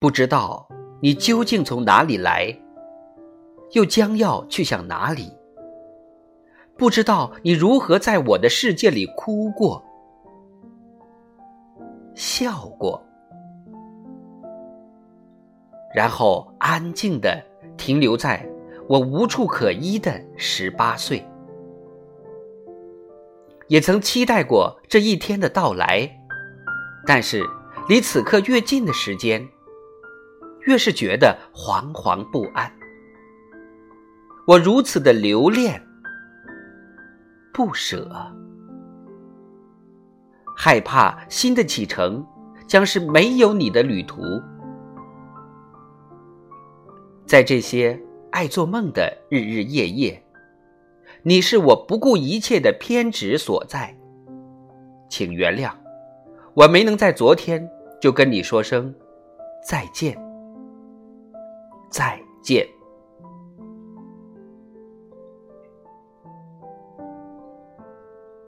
[0.00, 0.68] 不知道
[1.02, 2.56] 你究竟从哪里来，
[3.72, 5.32] 又将要去向哪里？
[6.76, 9.84] 不知道你如何在我的世界里哭过、
[12.14, 13.04] 笑过，
[15.92, 17.42] 然后安静的
[17.76, 18.48] 停留在
[18.88, 21.26] 我无处可依的十八岁。
[23.66, 26.08] 也曾期待过这一天的到来，
[27.04, 27.44] 但是
[27.88, 29.44] 离此刻越近的时间，
[30.68, 32.70] 越是觉得惶惶不安。
[34.46, 35.82] 我如此的留恋、
[37.54, 38.06] 不舍，
[40.54, 42.22] 害怕新的启程
[42.66, 44.22] 将是没有你的旅途。
[47.24, 47.98] 在这些
[48.30, 50.22] 爱做梦的日日夜夜。
[51.22, 53.96] 你是我不顾一切的偏执所在，
[55.08, 55.72] 请原谅，
[56.52, 57.66] 我没能在昨天
[58.00, 58.94] 就跟你说声
[59.66, 60.16] 再见，
[61.90, 62.77] 再见。